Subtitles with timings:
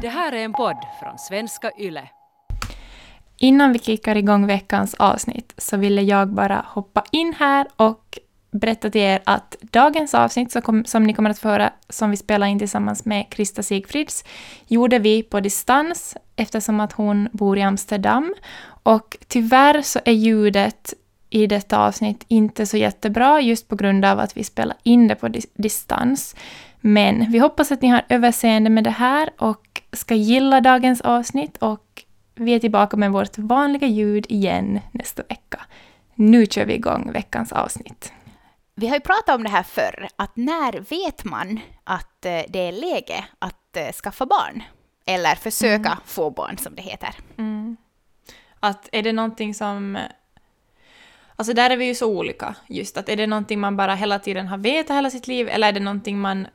[0.00, 2.08] Det här är en podd från svenska YLE.
[3.36, 8.18] Innan vi kickar igång veckans avsnitt så ville jag bara hoppa in här och
[8.50, 12.10] berätta till er att dagens avsnitt som, kom, som ni kommer att få höra, som
[12.10, 14.24] vi spelar in tillsammans med Krista Sigfrids,
[14.66, 18.34] gjorde vi på distans eftersom att hon bor i Amsterdam.
[18.82, 20.94] Och tyvärr så är ljudet
[21.30, 25.14] i detta avsnitt inte så jättebra just på grund av att vi spelar in det
[25.14, 26.36] på distans.
[26.80, 29.65] Men vi hoppas att ni har överseende med det här och
[29.96, 35.60] ska gilla dagens avsnitt och vi är tillbaka med vårt vanliga ljud igen nästa vecka.
[36.14, 38.12] Nu kör vi igång veckans avsnitt.
[38.74, 42.58] Vi har ju pratat om det här förr, att när vet man att eh, det
[42.58, 44.62] är läge att eh, skaffa barn?
[45.06, 45.98] Eller försöka mm.
[46.04, 47.14] få barn, som det heter.
[47.38, 47.76] Mm.
[48.60, 49.98] Att är det någonting som...
[51.36, 52.54] Alltså där är vi ju så olika.
[52.66, 55.68] Just att är det någonting man bara hela tiden har vetat hela sitt liv, eller
[55.68, 56.46] är det någonting man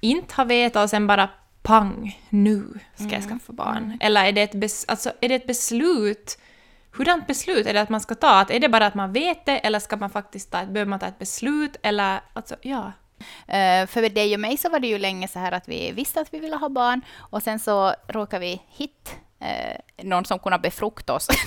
[0.00, 1.30] inte har vetat och sen bara
[1.62, 3.28] pang, nu ska jag mm.
[3.28, 3.84] skaffa barn?
[3.84, 3.98] Mm.
[4.00, 6.38] Eller är det, ett bes, alltså, är det ett beslut
[6.92, 8.40] Hurdant beslut är det att man ska ta?
[8.40, 10.98] Att är det bara att man vet det eller ska man faktiskt ta, behöver man
[10.98, 11.76] ta ett beslut?
[11.82, 12.92] Eller alltså, ja.
[13.48, 16.20] Uh, för dig och mig så var det ju länge så här att vi visste
[16.20, 19.10] att vi ville ha barn och sen så råkade vi hitta
[19.42, 21.28] uh, någon som kunde befrukta oss.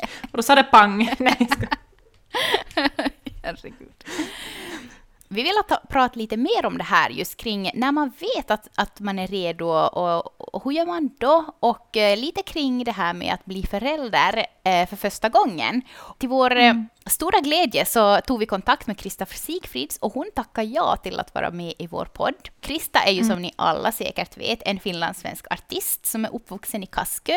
[0.30, 1.14] Och då sa det pang.
[1.18, 1.48] Nej,
[3.42, 4.04] Herregud.
[5.32, 8.68] Vi vill ta, prata lite mer om det här just kring när man vet att,
[8.74, 11.44] att man är redo och, och hur gör man då?
[11.60, 15.82] Och eh, lite kring det här med att bli förälder eh, för första gången.
[16.18, 16.88] Till vår eh, mm.
[17.06, 21.34] stora glädje så tog vi kontakt med Krista Sigfrids och hon tackade ja till att
[21.34, 22.48] vara med i vår podd.
[22.60, 23.30] Krista är ju mm.
[23.30, 27.36] som ni alla säkert vet en finlandssvensk artist som är uppvuxen i Kaskö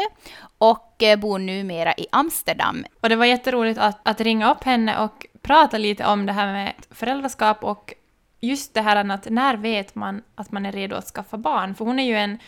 [0.58, 2.86] och eh, bor numera i Amsterdam.
[3.02, 6.54] Och det var jätteroligt att, att ringa upp henne och prata lite om det här
[6.54, 7.94] med föräldraskap och
[8.40, 11.76] just det här att när vet man att man är redo att skaffa barn?
[11.76, 12.40] För hon är ju en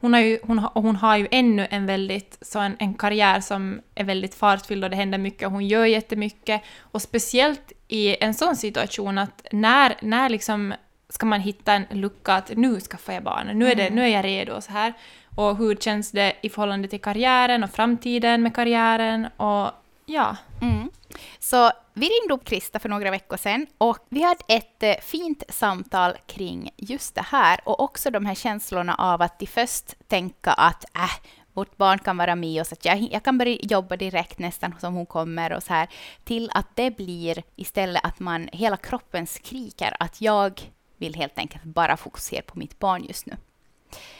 [0.00, 3.80] hon har ju, hon, hon har ju ännu en väldigt, så en, en karriär som
[3.94, 6.62] är väldigt fartfylld och det händer mycket, hon gör jättemycket.
[6.80, 10.74] Och speciellt i en sån situation att när, när liksom
[11.08, 13.94] ska man hitta en lucka att nu skaffar jag barn, nu är, det, mm.
[13.94, 14.92] nu är jag redo och så här.
[15.34, 19.70] Och hur känns det i förhållande till karriären och framtiden med karriären och
[20.06, 20.36] ja.
[20.62, 20.90] Mm.
[21.38, 25.42] Så vi ringde upp Krista för några veckor sedan och vi hade ett eh, fint
[25.48, 30.52] samtal kring just det här och också de här känslorna av att de först tänka
[30.52, 34.38] att äh, vårt barn kan vara med oss, att jag, jag kan börja jobba direkt
[34.38, 35.88] nästan som hon kommer och så här,
[36.24, 41.64] till att det blir istället att man, hela kroppen skriker att jag vill helt enkelt
[41.64, 43.36] bara fokusera på mitt barn just nu.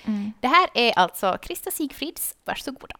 [0.04, 0.32] Mm.
[0.40, 2.96] Det här är alltså Krista Sigfrids, varsågoda.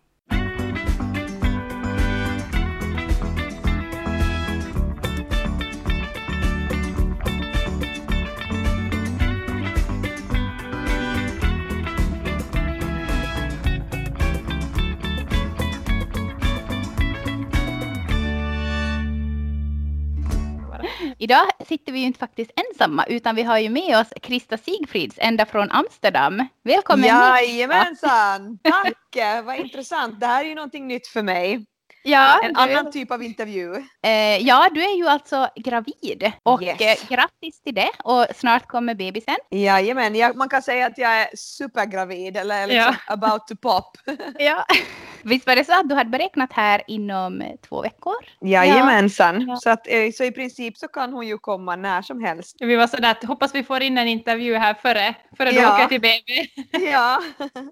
[21.27, 25.17] Idag sitter vi ju inte faktiskt ensamma, utan vi har ju med oss Krista Sigfrids
[25.19, 26.49] ända från Amsterdam.
[26.63, 28.59] Välkommen Jajamensan!
[28.63, 29.45] Tack!
[29.45, 30.21] Vad intressant.
[30.21, 31.67] Det här är ju någonting nytt för mig.
[32.05, 33.75] Ja, en annan typ av intervju.
[34.03, 36.81] Eh, ja, du är ju alltså gravid och yes.
[36.81, 39.37] eh, grattis till det och snart kommer bebisen.
[39.51, 43.15] Jajamän, jag, man kan säga att jag är supergravid eller liksom ja.
[43.15, 43.97] about to pop.
[44.39, 44.65] ja.
[45.27, 48.15] Visst var det så att du hade beräknat här inom eh, två veckor?
[48.41, 49.57] Jajamensan, ja.
[49.57, 52.57] så, att, eh, så i princip så kan hon ju komma när som helst.
[52.61, 55.61] Vi var sådär att hoppas vi får in en intervju här före, före ja.
[55.61, 56.49] du åker till BB.
[56.91, 57.23] ja.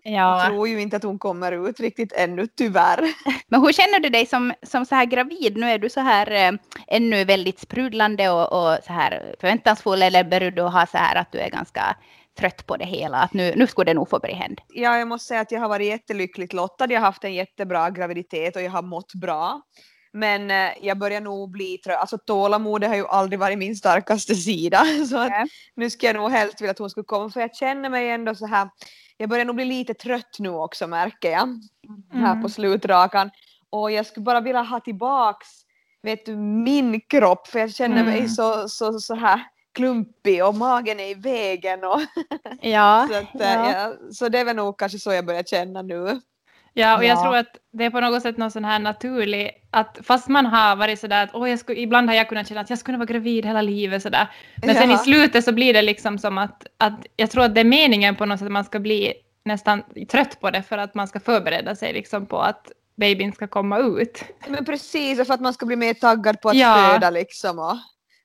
[0.03, 3.01] ja, jag tror ju inte att hon kommer ut riktigt ännu tyvärr.
[3.49, 5.57] Men hur känner du dig som, som så här gravid?
[5.57, 6.53] Nu är du så här äh,
[6.87, 11.33] ännu väldigt sprudlande och, och så här förväntansfull eller börjar du ha så här att
[11.33, 11.97] du är ganska
[12.39, 14.63] trött på det hela, att nu, nu skulle det nog få börja hända.
[14.69, 16.87] Ja, jag måste säga att jag har varit jättelyckligt lottad.
[16.91, 19.63] Jag har haft en jättebra graviditet och jag har mått bra.
[20.13, 21.99] Men eh, jag börjar nog bli trött.
[21.99, 24.85] Alltså tålamodet har ju aldrig varit min starkaste sida.
[25.11, 25.49] Så att, mm.
[25.77, 28.35] nu ska jag nog helst vilja att hon skulle komma för jag känner mig ändå
[28.35, 28.69] så här.
[29.17, 31.43] Jag börjar nog bli lite trött nu också märker jag.
[31.43, 31.61] Mm.
[32.25, 33.31] Här på slutrakan.
[33.71, 35.65] Och jag skulle bara vilja ha tillbaks
[36.05, 38.07] vet du, min kropp för jag känner mm.
[38.07, 39.41] mig så, så, så här
[39.75, 41.85] klumpig och magen är i vägen.
[41.85, 42.01] Och
[42.61, 43.73] ja, så, att, ja.
[43.73, 43.93] ja.
[44.13, 46.21] så det är väl nog kanske så jag börjar känna nu.
[46.77, 49.99] Ja, och jag tror att det är på något sätt någon sån här naturlig, att
[50.03, 52.71] fast man har varit sådär att oh, jag skulle, ibland har jag kunnat känna att
[52.71, 54.31] jag skulle vara gravid hela livet sådär.
[54.57, 57.61] Men sen i slutet så blir det liksom som att, att jag tror att det
[57.61, 60.95] är meningen på något sätt att man ska bli nästan trött på det för att
[60.95, 64.25] man ska förbereda sig liksom på att babyn ska komma ut.
[64.49, 66.91] Men precis, och för att man ska bli mer taggad på att ja.
[66.93, 67.59] föda liksom.
[67.59, 67.77] Och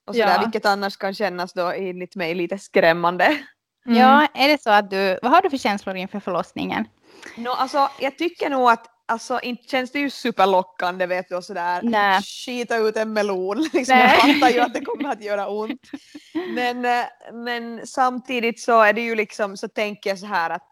[0.10, 0.42] och sådär, ja.
[0.42, 3.26] vilket annars kan kännas då enligt mig lite skrämmande.
[3.86, 3.98] Mm.
[3.98, 6.88] Ja, är det så att du, vad har du för känslor inför förlossningen?
[7.38, 11.44] No, alltså, jag tycker nog att alltså, inte känns det ju superlockande vet du och
[11.44, 12.22] sådär Nej.
[12.22, 13.58] skita ut en melon.
[13.74, 14.20] Liksom, Nej.
[14.24, 15.82] jag fattar ju att det kommer att göra ont.
[16.54, 20.68] Men, eh, men samtidigt så är det ju liksom så tänker jag så här att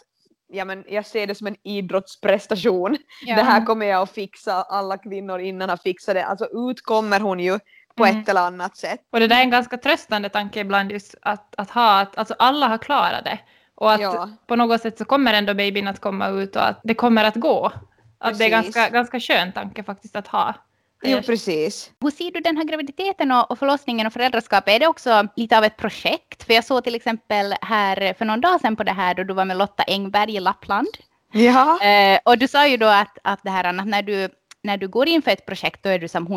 [0.48, 2.98] ja, men jag ser det som en idrottsprestation.
[3.26, 6.26] Det här kommer jag att fixa, alla kvinnor innan har fixat det.
[6.26, 7.60] Alltså ut kommer hon ju
[7.98, 8.20] på Mm.
[8.22, 9.00] ett eller annat sätt.
[9.12, 12.36] Och det där är en ganska tröstande tanke ibland just att, att ha att alltså
[12.40, 13.40] alla har klarat det.
[13.76, 14.30] Och att Ja.
[14.48, 17.36] på något sätt så kommer ändå babyn att komma ut och att det kommer att
[17.36, 17.72] gå.
[18.20, 18.76] Att det är Precis.
[18.76, 20.54] ganska, ganska skön tanke faktiskt att ha.
[21.04, 21.92] Jo precis.
[22.02, 24.74] Hur ser du den här graviditeten och, och förlossningen och föräldraskapet?
[24.76, 26.44] Är det också lite av ett projekt?
[26.44, 29.34] För jag såg till exempel här för någon dag sedan på det här då du
[29.34, 30.88] var med Lotta Engberg i Lappland.
[31.32, 31.84] Ja.
[31.84, 34.30] Eh, och du sa ju då att, att det här att när du,
[34.64, 36.28] när du går in för ett projekt då är du som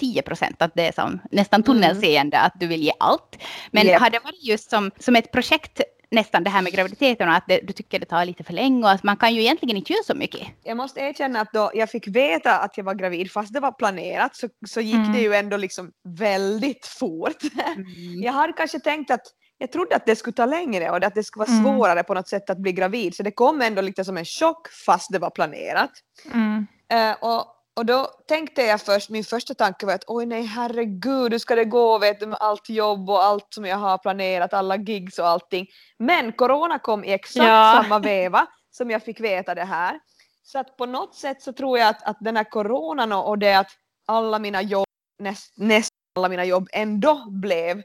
[0.00, 3.36] 110 procent, att det är som nästan tunnelseende, att du vill ge allt.
[3.70, 4.00] Men Japp.
[4.02, 5.80] har det varit just som, som ett projekt
[6.10, 8.84] nästan det här med graviditeten och att det, du tycker det tar lite för länge
[8.84, 10.48] och att man kan ju egentligen inte göra så mycket.
[10.64, 13.72] Jag måste erkänna att då jag fick veta att jag var gravid fast det var
[13.72, 15.12] planerat så, så gick Mm.
[15.12, 17.36] det ju ändå liksom väldigt fort.
[18.24, 19.20] Jag hade kanske tänkt att
[19.58, 21.64] jag trodde att det skulle ta längre och att det skulle vara Mm.
[21.64, 24.68] svårare på något sätt att bli gravid så det kom ändå lite som en chock
[24.86, 25.90] fast det var planerat.
[26.34, 26.66] Mm.
[26.92, 27.44] Eh, och,
[27.80, 31.54] och då tänkte jag först, min första tanke var att oj nej herregud hur ska
[31.54, 35.18] det gå vet du med allt jobb och allt som jag har planerat, alla gigs
[35.18, 35.66] och allting.
[35.98, 37.80] Men corona kom i exakt Ja.
[37.82, 40.00] samma veva som jag fick veta det här.
[40.42, 43.54] Så att på något sätt så tror jag att, att den här coronan och det
[43.58, 43.70] att
[44.06, 44.86] alla mina jobb,
[45.18, 47.82] näst, nästan alla mina jobb ändå blev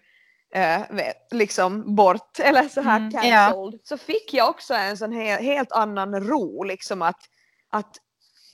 [0.55, 0.81] eh,
[1.31, 3.21] liksom bort eller så här Mm, ja.
[3.21, 3.79] cancelled.
[3.83, 7.19] Så fick jag också en sån he- helt annan ro liksom att,
[7.71, 7.95] att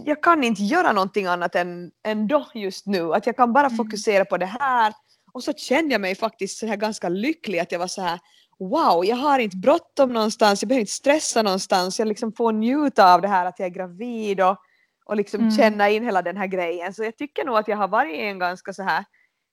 [0.06, 3.14] jag kan inte göra någonting annat än ändå just nu.
[3.14, 3.78] Att jag kan bara Mm.
[3.78, 4.94] fokusera på det här.
[5.34, 8.20] Och så kände jag mig faktiskt så här ganska lycklig att jag var så här
[8.60, 13.14] wow, jag har inte bråttom någonstans, jag behöver inte stressa någonstans, jag liksom får njuta
[13.14, 14.58] av det här att jag är gravid och,
[15.06, 15.52] och liksom Mm.
[15.52, 16.94] känna in hela den här grejen.
[16.94, 19.06] Så jag tycker nog att jag har varit i en ganska så här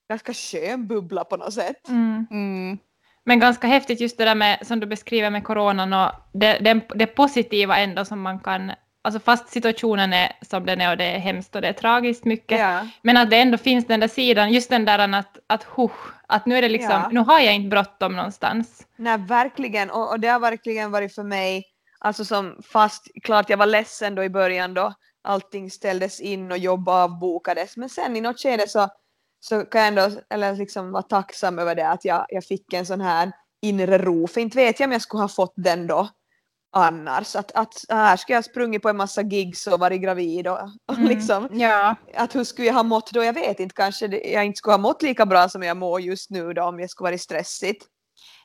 [0.09, 1.89] ganska skön bubbla på något sätt.
[1.89, 2.27] Mm.
[2.31, 2.77] Mm.
[3.23, 6.81] Men ganska häftigt just det där med, som du beskriver med coronan och det, det,
[6.95, 11.05] det positiva ändå som man kan, alltså fast situationen är som den är och det
[11.05, 12.87] är hemskt och det är tragiskt mycket, Ja.
[13.01, 15.91] men att det ändå finns den där sidan, just den där att, att, huh,
[16.27, 17.09] att nu är det liksom, Ja.
[17.11, 18.87] nu har jag inte bråttom någonstans.
[18.95, 19.89] Nej, verkligen.
[19.89, 21.65] Och, och det har verkligen varit för mig,
[21.99, 26.57] alltså som fast, klart jag var ledsen då i början då allting ställdes in och
[26.57, 28.89] jobb avbokades, men sen i något skede så,
[29.39, 32.85] så kan jag ändå eller liksom vara tacksam över det att jag, jag fick en
[32.85, 33.31] sån här
[33.61, 36.09] inre ro, för inte vet jag om jag skulle ha fått den då
[36.71, 37.35] annars.
[37.35, 40.59] Att, att här skulle jag ha sprungit på en massa gigs och varit gravid och,
[40.87, 41.07] och Mm.
[41.09, 41.95] liksom Ja.
[42.15, 43.23] att hur skulle jag ha mått då?
[43.23, 46.29] Jag vet inte, kanske jag inte skulle ha mått lika bra som jag mår just
[46.29, 47.85] nu då om jag skulle varit stressigt.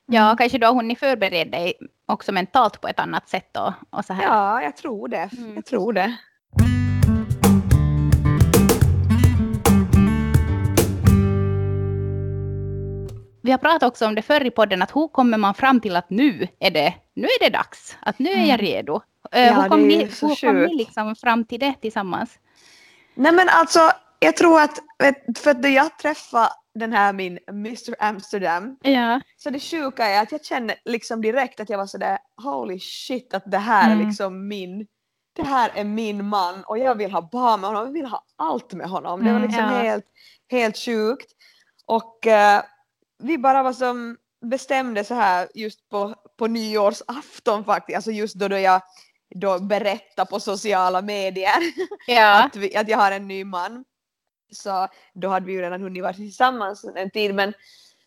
[0.07, 1.75] ja, kanske då har hunnit förbereda dig
[2.07, 4.23] också mentalt på ett annat sätt då, och så här.
[4.23, 5.31] Ja, jag tror det.
[5.39, 5.55] Mm.
[5.55, 6.17] Jag tror det.
[13.45, 15.97] Vi har pratat också om det förr i podden, att hur kommer man fram till
[15.97, 18.59] att nu är det, nu är det dags, att nu är jag Mm.
[18.59, 19.01] redo.
[19.33, 22.39] Eh, Ja, hur kom är ni, hur kom ni liksom fram till det tillsammans?
[23.15, 23.81] Nej men alltså,
[24.19, 24.79] jag tror att,
[25.39, 29.21] för att jag träffade den här min Mr Amsterdam, Ja.
[29.37, 33.35] så det sjuka är att jag kände liksom direkt att jag var sådär holy shit
[33.35, 34.07] att det här är Mm.
[34.07, 34.87] liksom min,
[35.37, 38.25] det här är min man och jag vill ha barn med honom, jag vill ha
[38.37, 39.25] allt med honom.
[39.25, 39.71] Det var Mm, liksom ja.
[39.79, 40.05] helt,
[40.51, 41.33] helt sjukt.
[41.87, 42.63] Och eh,
[43.25, 48.49] vi bara var som bestämde så här just på, på nyårsafton faktiskt, alltså just då,
[48.49, 48.83] då jag
[49.35, 51.57] då berättade på sociala medier
[52.07, 52.45] Ja.
[52.45, 53.85] att, vi, att jag har en ny man.
[54.53, 57.53] Så då hade vi ju redan hunnit vara tillsammans en tid men,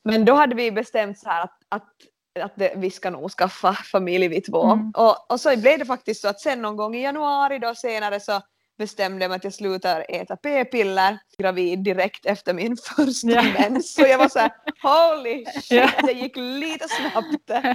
[0.04, 1.94] men då hade vi bestämt så här att, att,
[2.40, 4.64] att det, vi ska nog skaffa familj vi två.
[4.64, 4.92] Mm.
[4.92, 8.20] Och, och så blev det faktiskt så att sen någon gång i januari då senare
[8.20, 8.42] så
[8.78, 13.44] bestämde jag mig att jag slutar äta p-piller gravid direkt efter min första Ja.
[13.60, 13.94] mens.
[13.94, 15.90] Så jag var så här holy shit, Ja.
[16.04, 17.66] det gick lite snabbt.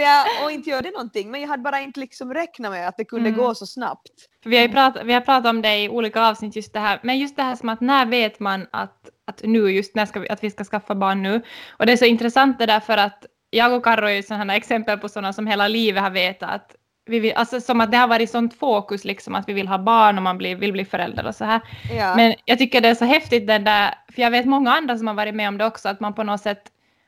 [0.00, 2.96] Jag, och inte gör det någonting men jag hade bara inte liksom räknat med att
[2.96, 3.40] det kunde Mm.
[3.40, 4.08] gå så snabbt.
[4.42, 6.80] För vi, har ju pratat, vi har pratat om det i olika avsnitt, just det
[6.80, 10.06] här, men just det här som att när vet man att, att nu, just när
[10.06, 11.42] ska vi, att vi ska skaffa barn nu?
[11.70, 14.56] Och det är så intressant det där för att jag och Karro är ju sådana
[14.56, 16.75] exempel på sådana som hela livet har vetat att
[17.06, 19.78] vi vill, alltså som att det har varit sånt fokus liksom att vi vill ha
[19.78, 21.60] barn och man blir, vill bli förälder och så här.
[21.98, 22.16] Ja.
[22.16, 25.06] Men jag tycker det är så häftigt den där, för jag vet många andra som
[25.06, 26.62] har varit med om det också, att man på något sätt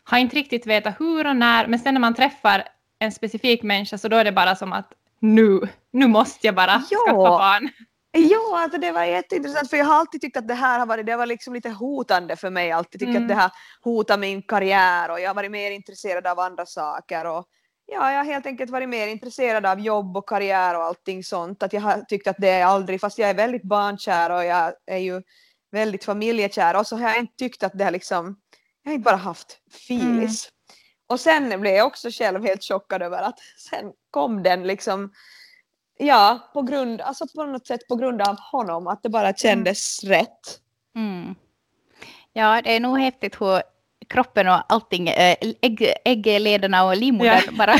[0.04, 2.64] har inte riktigt vetat hur och när, men sen när man träffar
[2.98, 5.60] en specifik människa så då är det bara som att nu,
[5.92, 6.98] nu måste jag bara Ja.
[7.06, 7.68] skaffa barn.
[8.12, 11.06] Ja, alltså det var jätteintressant för jag har alltid tyckt att det här har varit,
[11.06, 12.72] det var liksom lite hotande för mig.
[12.72, 13.22] Alltid tyckt Mm.
[13.22, 13.50] att det här
[13.80, 17.26] hotar min karriär och jag har varit mer intresserad av andra saker.
[17.26, 17.46] Och
[17.90, 21.62] ja, jag har helt enkelt varit mer intresserad av jobb och karriär och allting sånt.
[21.62, 24.72] Att jag har tyckt att det är aldrig, fast jag är väldigt barnkär och jag
[24.86, 25.22] är ju
[25.70, 28.40] väldigt familjekär och så har jag inte tyckt att det har liksom,
[28.82, 30.48] jag har inte bara haft filis.
[30.48, 30.54] Mm.
[31.06, 33.38] Och sen blev jag också själv helt chockad över att
[33.70, 35.12] sen kom den liksom,
[35.98, 40.04] ja, på grund, alltså på något sätt på grund av honom, att det bara kändes
[40.04, 40.18] mm.
[40.18, 40.60] rätt.
[40.96, 41.34] Mm.
[42.32, 43.62] Ja, det är nog häftigt hur
[44.08, 47.52] kroppen och allting, äh, ägg, ägglederna och livmodern ja.
[47.52, 47.72] bara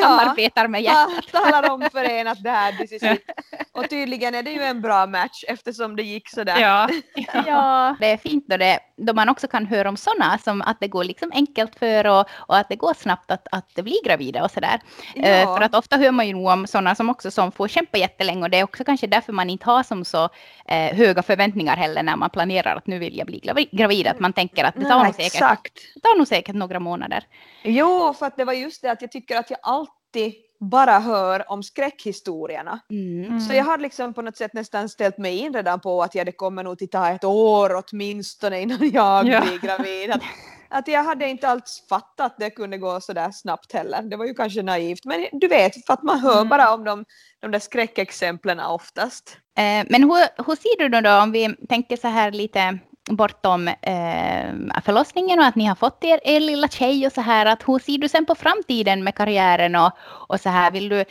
[0.00, 1.26] samarbetar med hjärtat.
[1.32, 3.22] talar om för en att det här this is it.
[3.74, 6.60] Och tydligen är det ju en bra match eftersom det gick sådär.
[6.60, 6.88] Ja,
[7.46, 10.80] ja det är fint då, det, då man också kan höra om sådana som att
[10.80, 14.44] det går liksom enkelt för och, och att det går snabbt att, att bli gravida
[14.44, 14.80] och sådär.
[15.14, 15.42] Ja.
[15.42, 17.98] Uh, för att ofta hör man ju nog om sådana som också som får kämpa
[17.98, 20.30] jättelänge och det är också kanske därför man inte har som så uh,
[20.70, 24.06] höga förväntningar heller när man planerar att nu vill jag bli gravid.
[24.06, 27.24] Att man tänker att det tar, Nej, nog, säkert, det tar nog säkert några månader.
[27.62, 31.50] Jo, för att det var just det att jag tycker att jag alltid bara hör
[31.50, 32.80] om skräckhistorierna.
[32.90, 33.40] Mm.
[33.40, 36.24] Så jag har liksom på något sätt nästan ställt mig in redan på att ja,
[36.24, 39.40] det kommer nog att ta ett år åtminstone innan jag ja.
[39.40, 40.10] blir gravid.
[40.10, 40.22] Att,
[40.68, 44.02] att jag hade inte alls fattat att det kunde gå så där snabbt heller.
[44.02, 46.48] Det var ju kanske naivt, men du vet, för att man hör mm.
[46.48, 47.04] bara om de,
[47.40, 49.38] de där skräckexemplen oftast.
[49.56, 52.78] Eh, men hur, hur ser du då, då om vi tänker så här lite
[53.10, 57.46] bortom eh, förlossningen och att ni har fått er, er lilla tjej och så här.
[57.46, 60.70] Att hur ser du sen på framtiden med karriären och, och så här?
[60.70, 61.04] Vill du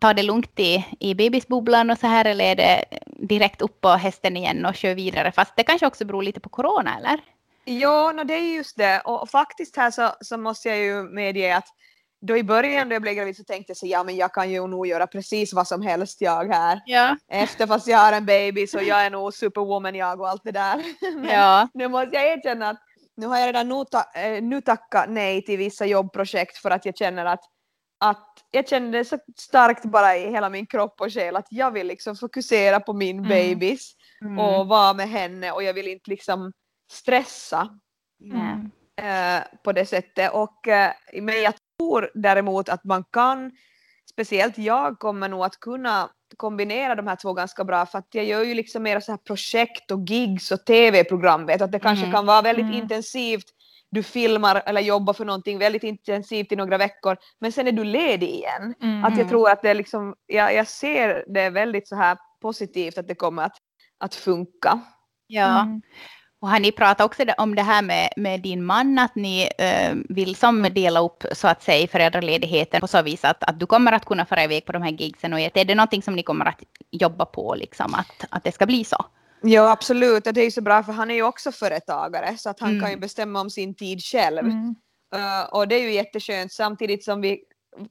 [0.00, 3.88] ta det lugnt i, i bebisbubblan och så här eller är det direkt upp på
[3.88, 5.32] hästen igen och kör vidare?
[5.32, 7.20] Fast det kanske också beror lite på corona eller?
[7.64, 9.00] Ja, no, det är just det.
[9.00, 11.68] Och faktiskt här så, så måste jag ju medge att
[12.20, 14.50] då i början då jag blev gravid så tänkte jag så ja men jag kan
[14.50, 16.80] ju nog göra precis vad som helst jag här.
[16.86, 17.16] Ja.
[17.28, 20.50] Efter fast jag har en baby så jag är nog superwoman jag och allt det
[20.50, 20.82] där.
[21.16, 21.68] men ja.
[21.74, 22.78] nu måste jag erkänna att
[23.16, 26.84] nu har jag redan nu, ta, äh, nu tackat nej till vissa jobbprojekt för att
[26.84, 27.40] jag känner att,
[28.00, 31.70] att jag känner det så starkt bara i hela min kropp och själ att jag
[31.70, 33.28] vill liksom fokusera på min mm.
[33.28, 34.38] babys mm.
[34.38, 36.52] och vara med henne och jag vill inte liksom
[36.90, 37.68] stressa.
[38.24, 38.70] Mm.
[38.96, 43.52] Äh, på det sättet och äh, men jag tror däremot att man kan,
[44.10, 48.24] speciellt jag kommer nog att kunna kombinera de här två ganska bra för att jag
[48.24, 52.04] gör ju liksom mera så här projekt och gigs och tv-program vet att det kanske
[52.04, 52.14] mm.
[52.14, 52.82] kan vara väldigt mm.
[52.82, 53.46] intensivt
[53.90, 57.84] du filmar eller jobbar för någonting väldigt intensivt i några veckor men sen är du
[57.84, 58.74] ledig igen.
[58.82, 59.04] Mm.
[59.04, 62.98] Att jag tror att det är liksom, jag, jag ser det väldigt så här positivt
[62.98, 63.56] att det kommer att,
[63.98, 64.80] att funka.
[65.26, 65.82] Ja, mm.
[66.40, 69.94] Och har ni pratat också om det här med, med din man, att ni äh,
[70.08, 73.92] vill som dela upp så att säga föräldraledigheten på så vis att, att du kommer
[73.92, 76.44] att kunna fara iväg på de här gigsen och är det någonting som ni kommer
[76.44, 79.04] att jobba på, liksom, att, att det ska bli så?
[79.42, 82.60] Ja absolut, det är ju så bra för han är ju också företagare så att
[82.60, 82.82] han mm.
[82.82, 84.38] kan ju bestämma om sin tid själv.
[84.38, 84.74] Mm.
[85.14, 87.40] Uh, och det är ju jätteskönt samtidigt som vi,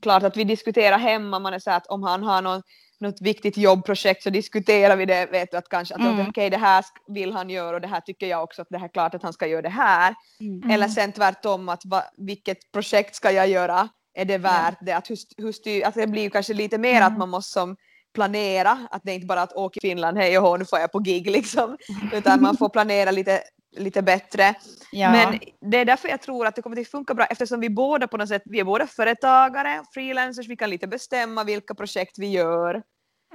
[0.01, 2.61] klart att vi diskuterar hemma, man är så att om han har någon
[2.99, 6.13] något viktigt jobbprojekt så diskuterar vi det, vet du, att kanske att mm.
[6.13, 8.77] okej okay, det här vill han göra och det här tycker jag också att det
[8.77, 10.15] här är klart att han ska göra det här.
[10.39, 10.71] Mm.
[10.71, 14.91] Eller sen tvärtom att va, vilket projekt ska jag göra, är det värt det?
[14.91, 17.13] Att, hur, hur styr, att det blir kanske lite mer mm.
[17.13, 17.75] att man måste som
[18.17, 20.79] planera, att det är inte bara att åka till Finland, hej och hå, nu får
[20.79, 21.77] jag på gig liksom,
[22.13, 23.43] utan man får planera lite
[23.77, 24.55] lite bättre.
[24.91, 25.11] Ja.
[25.11, 25.39] Men
[25.71, 28.17] det är därför jag tror att det kommer att funka bra eftersom vi båda på
[28.17, 32.81] något sätt, vi är båda företagare, freelancers, vi kan lite bestämma vilka projekt vi gör.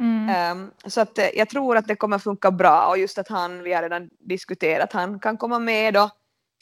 [0.00, 0.58] Mm.
[0.58, 3.62] Um, så att eh, jag tror att det kommer funka bra och just att han,
[3.62, 6.10] vi har redan diskuterat, han kan komma med då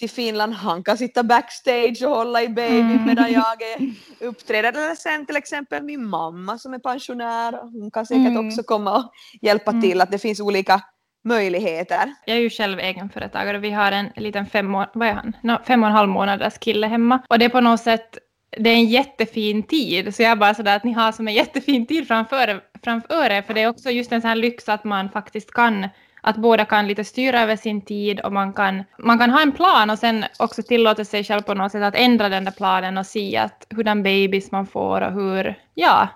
[0.00, 3.04] till Finland, han kan sitta backstage och hålla i baby mm.
[3.06, 3.94] medan jag är
[4.26, 4.68] uppträder.
[4.68, 8.46] Eller sen till exempel min mamma som är pensionär, hon kan säkert mm.
[8.46, 9.82] också komma och hjälpa mm.
[9.82, 10.82] till, att det finns olika
[11.24, 12.14] möjligheter.
[12.26, 15.36] Jag är ju själv egenföretagare och vi har en liten fem, vad är han?
[15.42, 17.22] No, fem och en halv månaders kille hemma.
[17.28, 18.18] Och det är på något sätt,
[18.58, 20.14] det är en jättefin tid.
[20.14, 23.42] Så jag bara sådär att ni har som en jättefin tid framför, framför er.
[23.42, 25.88] För det är också just en sån här lyx att man faktiskt kan
[26.20, 29.52] att båda kan lite styra över sin tid och man kan, man kan ha en
[29.52, 32.98] plan och sen också tillåta sig själv på något sätt att ändra den där planen
[32.98, 36.08] och se att hurdan babys man får och hur, ja.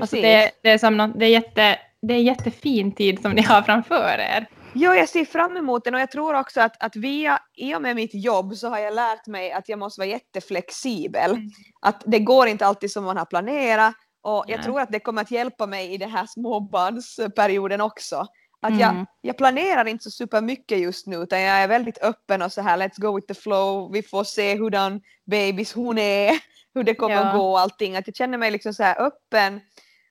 [0.00, 3.42] Alltså det, det, är som något, det är jätte, det är jättefin tid som ni
[3.42, 4.46] har framför er.
[4.72, 7.82] Jo, jag ser fram emot den och jag tror också att, att via, i och
[7.82, 11.30] med mitt jobb så har jag lärt mig att jag måste vara jätteflexibel.
[11.30, 11.50] Mm.
[11.80, 15.22] Att det går inte alltid som man har planerat och jag tror att det kommer
[15.22, 18.26] att hjälpa mig i den här småbarnsperioden också.
[18.60, 18.80] Att mm.
[18.80, 22.60] jag, jag planerar inte så supermycket just nu utan jag är väldigt öppen och så
[22.60, 26.32] här let's go with the flow, vi får se hurdan babys hon är,
[26.74, 27.24] hur det kommer ja.
[27.24, 27.96] att gå och allting.
[27.96, 29.60] Att jag känner mig liksom så här öppen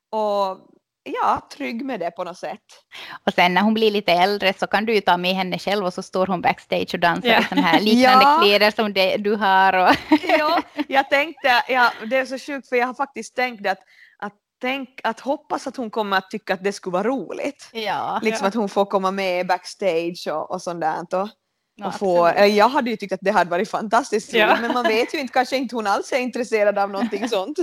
[0.10, 0.68] och
[1.04, 2.63] ja, trygg med det på något sätt.
[3.25, 5.86] Och sen när hon blir lite äldre så kan du ju ta med henne själv
[5.86, 7.39] och så står hon backstage och dansar ja.
[7.39, 8.39] i sådana här liknande ja.
[8.42, 9.74] kläder som det, du har.
[9.74, 9.96] Och
[10.27, 13.80] ja, jag tänkte, ja, det är så sjukt för jag har faktiskt tänkt att,
[14.62, 17.70] tänk, att hoppas att hon kommer att tycka att det skulle vara roligt.
[17.74, 18.20] Ja.
[18.24, 18.48] Liksom ja.
[18.48, 21.22] att hon får komma med backstage och, och sånt där.
[21.22, 21.30] Och,
[21.80, 24.58] Ja, få, jag hade ju tyckt att det hade varit fantastiskt roligt ja.
[24.62, 27.58] men man vet ju inte, kanske inte hon alls är intresserad av någonting sånt.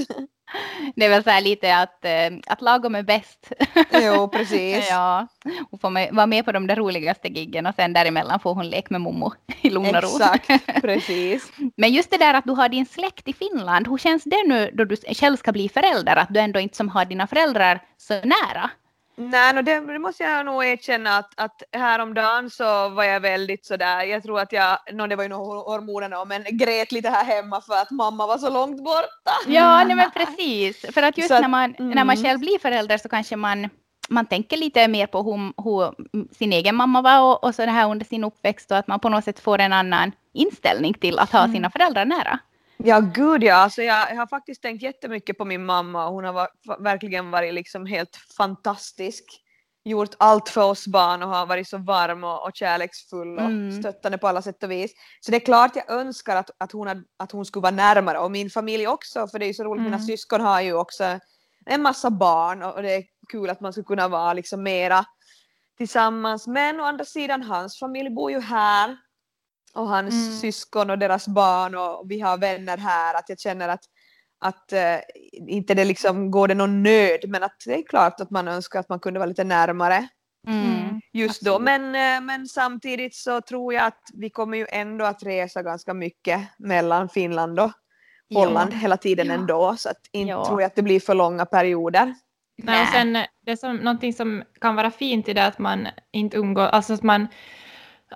[0.97, 3.53] Det är väl så här lite att, eh, att lagom är bäst.
[3.93, 4.87] Jo, precis.
[4.91, 5.27] ja,
[5.71, 8.91] hon får vara med på de där roligaste giggen och sen däremellan får hon lek
[8.91, 9.33] med mommo
[9.63, 10.09] i lugn och ro.
[10.09, 11.53] Exakt, precis.
[11.77, 14.71] Men just det där att du har din släkt i Finland, hur känns det nu
[14.73, 18.15] då du själv ska bli förälder, att du ändå inte som har dina föräldrar så
[18.15, 18.71] nära?
[19.17, 23.67] Nej, no, det, det, måste jag nog erkänna att, att häromdagen så var jag väldigt
[23.67, 27.25] sådär, jag tror att jag, no, det var ju nog hormonerna men grät lite här
[27.25, 29.33] hemma för att mamma var så långt borta.
[29.47, 30.95] Ja, nej men precis.
[30.95, 31.91] För att just att, när, man, mm.
[31.91, 33.69] när man själv blir förälder så kanske man
[34.09, 35.95] man tänker lite mer på hur, hur
[36.35, 39.01] sin egen mamma var och, och så det här under sin uppväxt och att man
[39.01, 41.53] på något sätt får en annan inställning till att ha mm.
[41.53, 42.39] sina föräldrar nära.
[42.77, 43.55] Ja, gud ja.
[43.55, 46.49] Alltså jag, jag har faktiskt tänkt jättemycket på min mamma och hon har var,
[46.83, 49.25] verkligen varit liksom helt fantastisk.
[49.85, 53.83] Gjort allt för oss barn och har varit så varm och, och kärleksfull och mm.
[53.83, 54.93] stöttande på alla sätt och vis.
[55.21, 58.19] Så det är klart jag önskar att, att, hon, had, att hon skulle vara närmare
[58.19, 59.91] och min familj också för det är ju så roligt, mm.
[59.91, 61.19] mina syskon har ju också
[61.67, 65.05] en massa barn och det är kul att man skulle kunna vara liksom mera
[65.77, 66.47] tillsammans.
[66.47, 68.97] Men å andra sidan, hans familj bor ju här
[69.75, 70.37] och hans mm.
[70.37, 73.15] syskon och deras barn och vi har vänner här.
[73.15, 73.85] Att jag känner att,
[74.41, 74.99] att äh,
[75.49, 78.81] inte det liksom går det någon nöd men att det är klart att man önskar
[78.81, 80.09] att man kunde vara lite närmare.
[80.47, 81.01] Mm.
[81.13, 81.59] Just då.
[81.59, 85.95] Men, äh, men samtidigt så tror jag att vi kommer ju ändå att resa ganska
[85.95, 87.73] mycket mellan Finland och
[88.35, 88.77] Holland ja.
[88.77, 89.35] hela tiden ja.
[89.35, 89.77] ändå.
[89.79, 90.47] Så att inte ja.
[90.47, 92.15] tror jag att det blir för långa perioder.
[92.63, 93.13] Nej, och sen
[93.45, 96.95] det är som, någonting som kan vara fint i det att man inte umgås, alltså
[96.95, 97.29] att man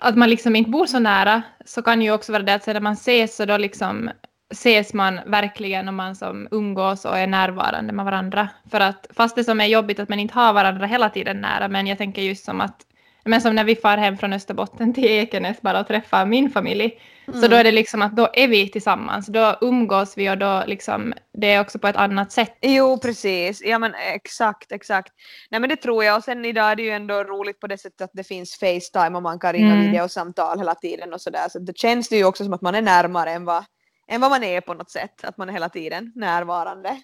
[0.01, 2.81] att man liksom inte bor så nära så kan ju också vara det att när
[2.81, 4.11] man ses så då liksom
[4.51, 8.49] ses man verkligen om man som umgås och är närvarande med varandra.
[8.71, 11.69] För att fast det som är jobbigt att man inte har varandra hela tiden nära
[11.69, 12.88] men jag tänker just som att
[13.25, 17.01] men som när vi far hem från Österbotten till Ekenäs bara och träffar min familj.
[17.29, 17.41] Mm.
[17.41, 20.63] Så då är det liksom att då är vi tillsammans, då umgås vi och då
[20.67, 22.59] liksom, det är också på ett annat sätt.
[22.63, 23.63] Jo, precis.
[23.65, 25.13] Ja, men exakt, exakt.
[25.51, 26.17] Nej, men det tror jag.
[26.17, 29.17] Och sen idag är det ju ändå roligt på det sättet att det finns Facetime
[29.17, 29.87] och man kan ringa mm.
[29.87, 31.49] videosamtal hela tiden och sådär.
[31.49, 33.65] Så det känns det ju också som att man är närmare än vad,
[34.09, 35.25] än vad man är på något sätt.
[35.25, 36.97] Att man är hela tiden närvarande.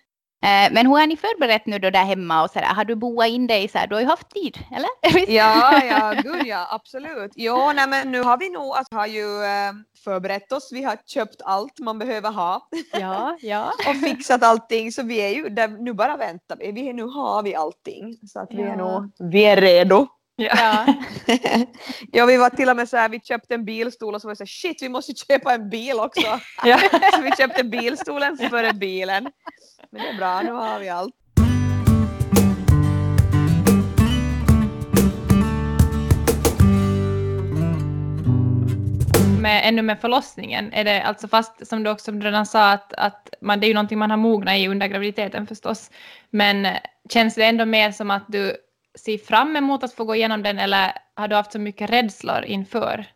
[0.45, 2.67] Eh, men hur har ni förberett nu då där hemma och så där?
[2.67, 3.87] Har du boat in dig så här?
[3.87, 4.89] Du har ju haft tid, eller?
[5.33, 7.33] ja, ja, gud ja, absolut.
[7.37, 9.73] Jo, nej, men nu har vi nog, alltså, har ju äh,
[10.05, 10.73] förberett oss.
[10.73, 12.69] Vi har köpt allt man behöver ha.
[13.01, 13.73] Ja, ja.
[13.89, 16.73] och fixat allting, så vi är ju där, nu bara väntar vi.
[16.73, 16.93] vi.
[16.93, 20.07] Nu har vi allting, så att vi är nog, vi är redo.
[20.37, 20.87] Ja.
[22.13, 24.33] ja, vi var till och med så här, vi köpte en bilstol och så var
[24.33, 26.41] det så här, shit, vi måste köpa en bil också.
[26.65, 26.79] ja.
[27.15, 29.29] så vi köpte bilstolen före bilen.
[29.91, 31.15] Men det är bra, nu har vi allt.
[39.41, 43.35] Med, ännu med förlossningen, är det alltså fast som du också redan sa att, att
[43.41, 45.91] man, det är ju någonting man har mognat i under graviditeten förstås,
[46.31, 46.67] men
[47.11, 48.57] känns det ändå mer som att du
[48.99, 52.45] ser fram emot att få gå igenom den eller har du haft så mycket rädslor
[52.45, 53.07] inför,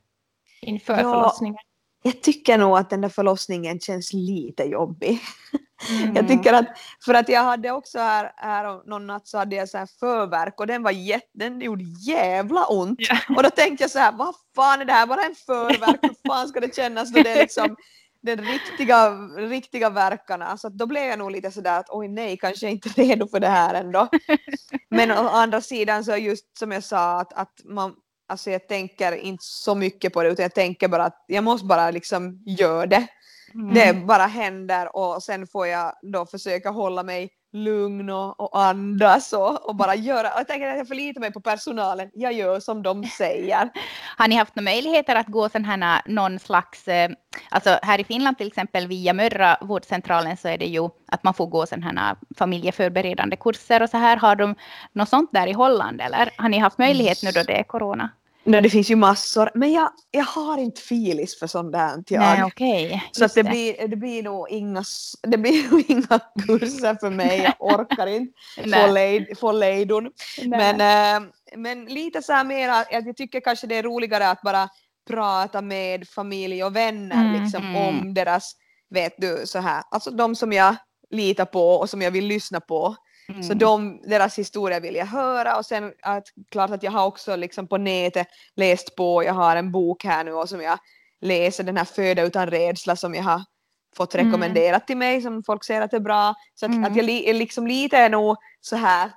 [0.60, 1.58] inför ja, förlossningen?
[2.02, 5.20] Jag tycker nog att den där förlossningen känns lite jobbig.
[5.90, 6.16] Mm.
[6.16, 6.66] Jag tycker att,
[7.04, 10.60] för att jag hade också här, här någon natt så hade jag så här förverk
[10.60, 12.98] och den var jätte, den gjorde jävla ont.
[13.00, 13.36] Ja.
[13.36, 16.28] Och då tänkte jag så här, vad fan är det här, bara en förverk, hur
[16.28, 17.76] fan ska det kännas då det är liksom
[18.22, 20.56] den riktiga, riktiga verkarna.
[20.56, 23.28] Så då blev jag nog lite sådär att oj nej, kanske jag inte är redo
[23.28, 24.08] för det här ändå.
[24.90, 27.94] Men å andra sidan så just som jag sa att, att man,
[28.28, 31.66] alltså jag tänker inte så mycket på det utan jag tänker bara att jag måste
[31.66, 33.06] bara liksom göra det.
[33.54, 33.74] Mm.
[33.74, 39.32] Det bara händer och sen får jag då försöka hålla mig lugn och, och andas
[39.32, 40.28] och, och bara göra.
[40.36, 42.10] Jag tänker att jag förlitar mig på personalen.
[42.14, 43.70] Jag gör som de säger.
[44.16, 47.10] Har ni haft några möjligheter att gå sån här någon slags, eh,
[47.50, 51.34] alltså här i Finland till exempel via Mörra vårdcentralen så är det ju att man
[51.34, 54.16] får gå sån här familjeförberedande kurser och så här.
[54.16, 54.54] Har de
[54.92, 58.10] något sånt där i Holland eller har ni haft möjlighet nu då det är corona?
[58.48, 62.04] Nej, det finns ju massor, men jag, jag har inte filis för sånt där.
[62.08, 62.20] Jag.
[62.20, 63.00] Nej, okay.
[63.12, 64.84] Så att det, det, Blir, det, blir nog inga,
[65.22, 70.10] det blir nog inga kurser för mig, jag orkar inte få, lejd, få lejdon.
[70.44, 74.68] Men, äh, men lite så här mera, jag tycker kanske det är roligare att bara
[75.08, 77.76] prata med familj och vänner mm, liksom, mm.
[77.76, 78.52] om deras,
[78.90, 80.76] vet du, så här, alltså de som jag
[81.10, 82.96] litar på och som jag vill lyssna på.
[83.28, 83.42] Mm.
[83.42, 87.36] Så de, deras historia vill jag höra och sen att, klart att jag har också
[87.36, 90.78] liksom på nätet läst på, jag har en bok här nu och som jag
[91.20, 93.42] läser, den här Föda utan rädsla som jag har
[93.96, 94.26] fått mm.
[94.26, 94.86] rekommenderat mm.
[94.86, 96.34] till mig som folk säger att det är bra.
[96.54, 96.84] Så att, mm.
[96.84, 99.10] att jag li, liksom lite är nog så här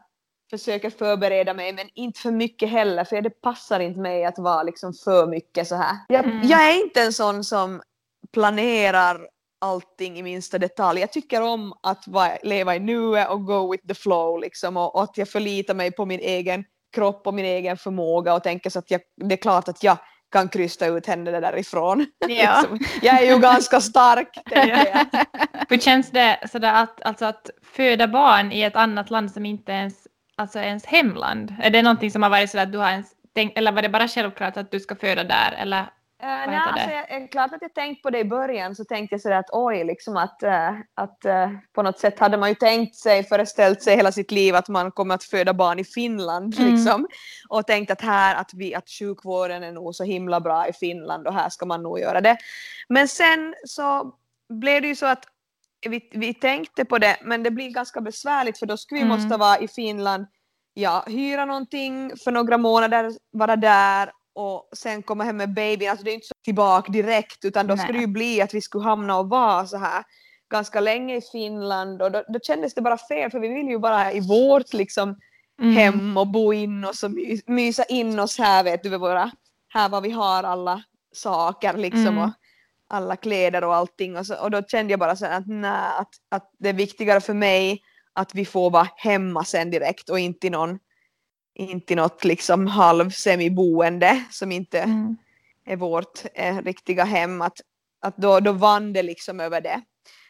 [0.49, 4.63] försöker förbereda mig men inte för mycket heller för det passar inte mig att vara
[4.63, 5.97] liksom för mycket så här.
[6.07, 6.47] Jag, mm.
[6.47, 7.81] jag är inte en sån som
[8.33, 9.27] planerar
[9.61, 10.99] allting i minsta detalj.
[10.99, 12.05] Jag tycker om att
[12.43, 15.91] leva i nuet och go with the flow liksom och, och, att jag förlitar mig
[15.91, 16.63] på min egen
[16.95, 19.97] kropp och min egen förmåga och tänker så att jag, det är klart att jag
[20.31, 22.05] kan krysta ut henne därifrån.
[22.19, 22.27] Ja.
[22.61, 22.79] liksom.
[23.01, 24.37] Jag är ju ganska stark.
[25.69, 29.71] Hur känns det sådär att, alltså att föda barn i ett annat land som inte
[29.71, 31.55] ens alltså ens hemland?
[31.63, 33.89] Är det någonting som har varit så att du har ens tänkt, eller var det
[33.89, 35.51] bara självklart att du ska föda där?
[35.57, 35.85] Eller
[36.23, 39.21] Uh, nej, alltså, jag, klart att jag tänkt på det i början så tänkte jag
[39.21, 42.95] sådär att oj, liksom att, uh, att uh, på något sätt hade man ju tänkt
[42.95, 46.71] sig, föreställt sig hela sitt liv att man kommer att föda barn i Finland mm.
[46.71, 47.07] liksom.
[47.49, 51.27] Och tänkt att här, att, vi, att sjukvården är nog så himla bra i Finland
[51.27, 52.37] och här ska man nog göra det.
[52.89, 54.15] Men sen så
[54.49, 55.25] blev det ju så att
[55.89, 59.17] vi, vi tänkte på det, men det blir ganska besvärligt för då skulle vi mm.
[59.17, 60.27] måste vara i Finland,
[60.73, 65.89] ja, hyra någonting för några månader, vara där och sen komma hem med babyn.
[65.89, 67.83] Alltså det är inte så tillbaka direkt utan då Nej.
[67.83, 70.03] skulle det ju bli att vi skulle hamna och vara så här
[70.51, 73.79] ganska länge i Finland och då, då kändes det bara fel för vi vill ju
[73.79, 75.19] bara i vårt liksom
[75.61, 75.75] mm.
[75.75, 79.31] hem och bo in oss och my, mysa in oss här vet du, våra,
[79.73, 82.23] här var vi har alla saker liksom mm.
[82.23, 82.29] och
[82.89, 86.09] alla kläder och allting och, så, och då kände jag bara så att, nej, att,
[86.29, 87.81] att det är viktigare för mig
[88.13, 90.79] att vi får vara hemma sen direkt och inte i någon
[91.55, 95.17] inte något liksom halv semiboende som inte mm.
[95.65, 97.41] är vårt eh, riktiga hem.
[97.41, 97.61] Att,
[98.01, 99.81] att då, då vann det liksom över det.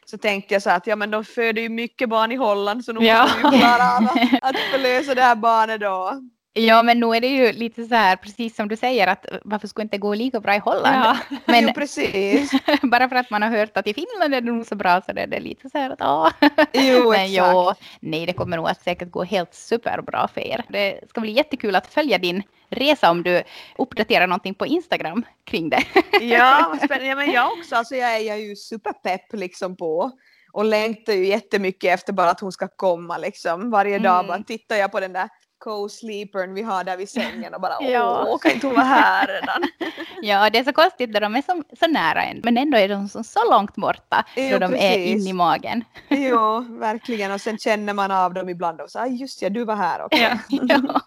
[0.05, 2.93] Så tänkte jag så att ja men de föder ju mycket barn i Holland så
[2.93, 3.23] nu ja.
[3.23, 4.03] måste vi klara av
[4.41, 6.21] att förlösa det här barnet då.
[6.54, 9.68] Ja, men nu är det ju lite så här, precis som du säger, att varför
[9.68, 10.96] skulle inte gå lika bra i Holland?
[10.96, 12.52] Ja, men jo, precis.
[12.82, 15.14] bara för att man har hört att i Finland är det nog så bra så
[15.14, 16.32] det är det lite så här att ja.
[16.74, 17.54] Jo, men exakt.
[17.54, 20.64] Jo, nej, det kommer nog att säkert gå helt superbra för er.
[20.70, 23.44] Det ska bli jättekul att följa din resa om du
[23.78, 25.84] uppdaterar någonting på Instagram kring det.
[26.22, 27.06] ja, spännande.
[27.06, 30.12] Ja, men jag också, alltså jag är, jag är ju superpepp liksom på
[30.54, 33.72] och längtar ju jättemycket efter bara att hon ska komma liksom.
[33.72, 34.28] Varje dag mm.
[34.28, 35.30] bara tittar jag på den där
[35.62, 38.26] co-sleepern vi har där vid sängen och bara ja.
[38.28, 39.69] åh, kan inte vara här redan?
[40.21, 42.89] ja, det är så konstigt när de är så, så nära en, men ändå är
[42.89, 44.84] de så, så långt borta jo, då de precis.
[44.84, 45.84] är inne i magen.
[46.10, 49.65] jo, verkligen, och sen känner man av dem ibland och så, ah, just ja, du
[49.65, 50.19] var här också.
[50.19, 51.02] Ja, ja.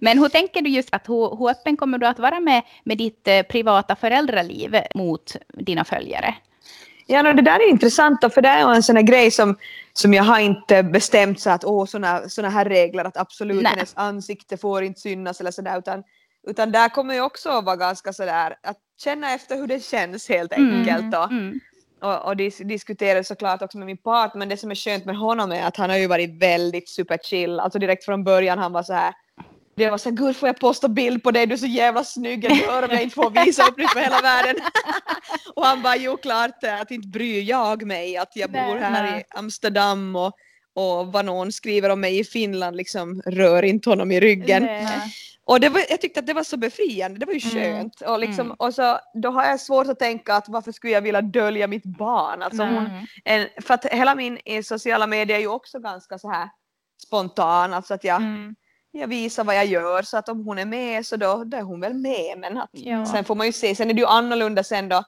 [0.00, 2.98] Men hur tänker du just att hur, hur öppen kommer du att vara med, med
[2.98, 6.34] ditt eh, privata föräldraliv mot dina följare?
[7.06, 9.56] Ja, no, det där är intressant för det är en sån här grej som,
[9.92, 13.72] som jag har inte bestämt så att åh såna, såna här regler att absolut Nej.
[13.72, 16.02] hennes ansikte får inte synas eller sådär utan,
[16.46, 20.28] utan där kommer jag också att vara ganska sådär att känna efter hur det känns
[20.28, 21.60] helt mm, enkelt och, mm.
[22.00, 25.16] och, och dis diskutera såklart också med min part men det som är skönt med
[25.16, 28.82] honom är att han har ju varit väldigt superchill alltså direkt från början han var
[28.82, 29.14] så här
[29.74, 32.04] det var så här, gud får jag posta bild på dig, du är så jävla
[32.04, 34.56] snygg, jag dör om jag inte får visa upp dig för hela världen.
[35.54, 39.20] och han bara, jo klart att inte bryr jag mig att jag bor här nej.
[39.20, 40.32] i Amsterdam och,
[40.74, 44.62] och vad någon skriver om mig i Finland liksom rör inte honom i ryggen.
[44.62, 45.14] Nej.
[45.44, 47.54] Och det var, jag tyckte att det var så befriande, det var ju mm.
[47.54, 48.00] skönt.
[48.00, 48.12] Mm.
[48.12, 48.56] Och, liksom, mm.
[48.58, 51.84] och så, då har jag svårt att tänka att varför skulle jag vilja dölja mitt
[51.84, 52.42] barn?
[52.42, 56.48] Alltså hon, en, för att hela min sociala medier är ju också ganska så här
[57.06, 58.54] spontan, alltså att jag mm
[58.92, 61.62] jag visar vad jag gör så att om hon är med så då, då är
[61.62, 62.38] hon väl med.
[62.38, 63.06] Men att, ja.
[63.06, 65.04] sen får man ju se, sen är det ju annorlunda sen då,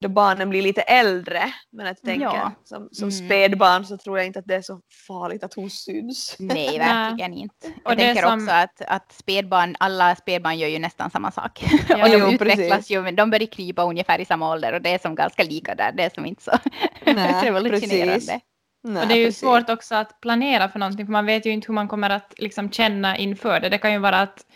[0.00, 1.52] då barnen blir lite äldre.
[1.72, 2.52] Men jag tänker ja.
[2.64, 3.26] som, som mm.
[3.26, 6.36] spädbarn så tror jag inte att det är så farligt att hon syns.
[6.38, 7.66] Nej, verkligen inte.
[7.84, 8.34] Jag och tänker som...
[8.34, 11.64] också att, att spädbarn, alla spädbarn gör ju nästan samma sak.
[11.88, 14.90] Ja, och de jo, utvecklas ju, de börjar krypa ungefär i samma ålder och det
[14.90, 16.50] är som ganska lika där, det är som inte så
[17.42, 18.14] revolutionerande.
[18.14, 18.40] Precis.
[18.84, 19.40] Nej, och det är ju precis.
[19.40, 22.34] svårt också att planera för någonting, för man vet ju inte hur man kommer att
[22.36, 23.68] liksom känna inför det.
[23.68, 24.46] Det kan ju vara att,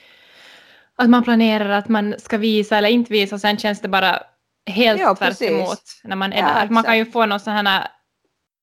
[0.97, 4.23] att man planerar att man ska visa eller inte visa, och sen känns det bara
[4.71, 6.55] helt ja, tvärt emot när man är ja, där.
[6.55, 6.71] Exakt.
[6.71, 7.89] Man kan ju få någon sån här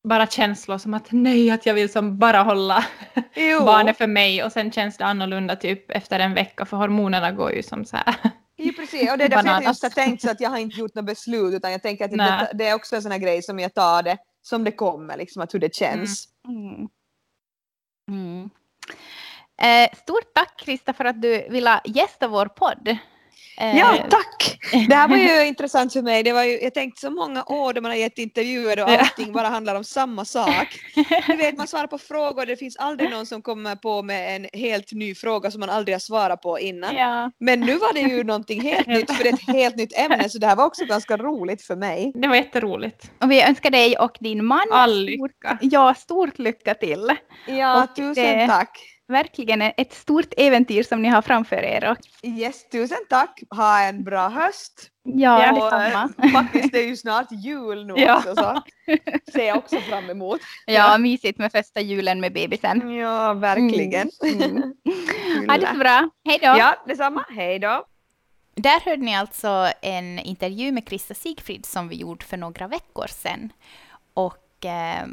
[0.03, 2.85] bara känslor som att nej, att jag vill som bara hålla
[3.65, 7.51] barnet för mig och sen känns det annorlunda typ efter en vecka för hormonerna går
[7.51, 8.15] ju som så här.
[8.55, 10.79] Ja, precis, och det är därför jag just har tänkt så att jag har inte
[10.79, 13.41] gjort något beslut utan jag tänker att det, det, är också en sån här grej
[13.41, 16.29] som jag tar det som det kommer, liksom, att hur det känns.
[16.47, 16.65] Mm.
[16.67, 16.89] Mm.
[18.07, 18.49] mm.
[19.57, 22.97] Eh, stort tack Krista för att du ville gästa vår podd.
[23.57, 24.59] Ja, Eh, tack!
[24.89, 26.23] Det här var ju intressant för mig.
[26.23, 29.31] Det var ju, jag tänkte så många år då man har gett intervjuer och allting
[29.33, 30.67] bara handlar om samma sak.
[31.27, 34.47] Du vet, man svarar på frågor, det finns aldrig någon som kommer på med en
[34.59, 36.95] helt ny fråga som man aldrig har svarat på innan.
[36.95, 39.97] Ja, Men nu var det ju någonting helt nytt, för det är ett helt nytt
[39.97, 42.11] ämne, så det här var också ganska roligt för mig.
[42.15, 43.11] Det var jätteroligt.
[43.21, 45.57] och vi önskar dig och din man All lycka.
[45.61, 47.11] ja, stort lycka till.
[47.47, 48.91] Ja, Och tusen det- tack!
[49.07, 51.91] Verkligen ett stort äventyr som ni har framför er.
[51.91, 51.97] Och,
[52.29, 53.43] Yes, tusen tack!
[53.49, 54.91] Ha en bra höst!
[55.03, 56.09] ja, och detsamma.
[56.41, 58.17] faktiskt det är ju snart jul nu Ja.
[58.17, 58.61] också, så
[59.31, 60.41] ser jag också fram emot.
[60.65, 62.95] Ja, mysigt med första julen med bebisen.
[62.95, 64.09] Ja, verkligen.
[64.23, 64.73] Mm.
[65.49, 66.09] Ha det så bra.
[66.25, 66.47] Hej då!
[66.47, 67.25] Ja, detsamma.
[67.29, 67.85] Hej då!
[68.55, 73.07] Där hörde ni alltså en intervju med Krista Sigfrid som vi gjorde för några veckor
[73.07, 73.53] sedan.
[74.13, 75.05] Och eh,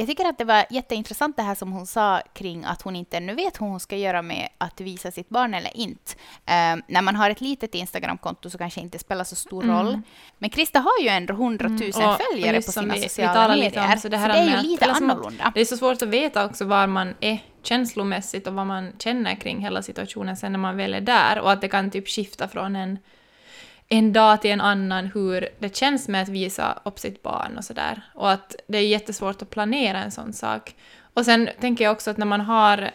[0.00, 3.16] jag tycker att det var jätteintressant det här som hon sa kring att hon inte
[3.16, 6.12] ännu vet hur hon ska göra med att visa sitt barn eller inte.
[6.46, 9.76] Eh, när man har ett litet Instagramkonto så kanske det inte spelar så stor Mm.
[9.76, 10.00] roll.
[10.38, 13.84] Men Krista har ju ändå hundratusen och följare på sina vi- vi sociala lite medier.
[13.92, 15.52] om, så så det, det här är ju att- lite annorlunda.
[15.54, 19.34] Det är så svårt att veta också var man är känslomässigt och vad man känner
[19.34, 22.48] kring hela situationen sen när man väl är där och att det kan typ skifta
[22.48, 22.98] från en,
[23.92, 27.64] en dag till en annan hur det känns med att visa upp sitt barn och
[27.64, 28.02] sådär.
[28.14, 30.74] Och att det är jättesvårt att planera en sån sak.
[31.14, 32.90] Och sen tänker jag också att när man har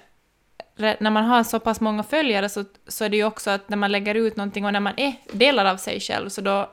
[0.77, 3.77] när man har så pass många följare så, så är det ju också att när
[3.77, 6.71] man lägger ut någonting och när man är delar av sig själv så då,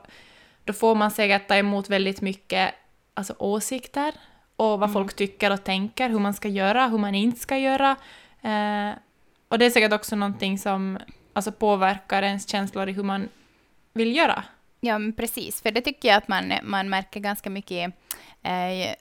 [0.63, 2.73] då får man säkert ta emot väldigt mycket
[3.13, 4.13] alltså, åsikter
[4.55, 7.95] och vad folk tycker och tänker, hur man ska göra, hur man inte ska göra.
[8.41, 8.91] Eh,
[9.47, 10.99] och det är säkert också någonting som
[11.33, 13.29] alltså, påverkar ens känslor i hur man
[13.93, 14.43] vill göra.
[14.81, 15.61] Ja, men precis.
[15.61, 17.93] För det tycker jag att man, man märker ganska mycket
[18.43, 18.95] eh,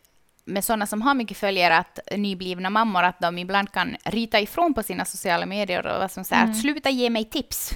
[0.45, 4.75] med sådana som har mycket följare, att nyblivna mammor, att de ibland kan ryta ifrån
[4.75, 6.55] på sina sociala medier och vara som så här, Mm.
[6.55, 7.73] sluta ge mig tips.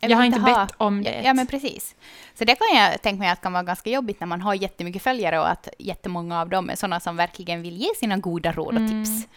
[0.00, 1.10] Jag Jag, har inte ha- bett om det.
[1.14, 1.96] Ja, ja, men precis.
[2.34, 5.02] Så det kan jag tänka mig att kan vara ganska jobbigt när man har jättemycket
[5.02, 8.74] följare och att jättemånga av dem är sådana som verkligen vill ge sina goda råd
[8.74, 9.04] och Mm.
[9.04, 9.28] tips.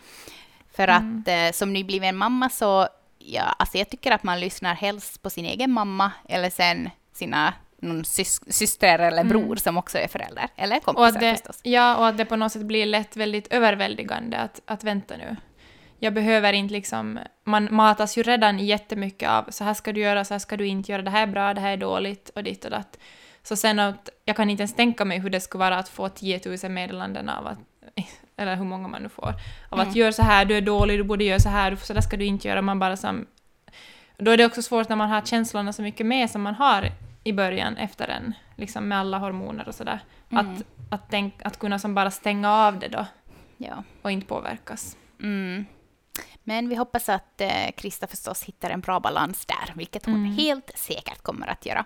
[0.75, 2.87] För att eh, som nybliven mamma så,
[3.25, 7.53] ja, alltså jag tycker att man lyssnar helst på sin egen mamma eller sen sina
[7.81, 10.47] någon sys- syster eller bror som också är förälder.
[10.55, 11.59] Eller och kompisar att det, förstås.
[11.63, 15.35] ja, och att det på något sätt blir lätt väldigt överväldigande att, att vänta nu.
[15.99, 17.19] Jag behöver inte liksom...
[17.43, 20.67] Man matas ju redan jättemycket av så här ska du göra, så här ska du
[20.67, 22.97] inte göra, det här är bra, det här är dåligt och ditt och datt.
[23.43, 26.09] Så sen att jag kan inte ens tänka mig hur det skulle vara att få
[26.09, 27.59] 10 000 meddelanden av att,
[28.41, 29.33] eller hur många man nu får,
[29.69, 32.01] av att gör så här, du är dålig, du borde göra så här, så där
[32.01, 33.25] ska du inte göra, man bara som...
[34.17, 36.89] Då är det också svårt när man har känslorna så mycket med som man har
[37.23, 39.99] i början efter en, liksom med alla hormoner och sådär.
[40.29, 40.53] Mm.
[40.53, 43.05] Att, att, tänk, att kunna som bara stänga av det då
[43.57, 43.83] Ja.
[44.01, 44.97] och inte påverkas.
[45.23, 45.65] Mm.
[46.43, 50.33] Men vi hoppas att eh, Krista förstås hittar en bra balans där, vilket hon Mm.
[50.33, 51.85] helt säkert kommer att göra.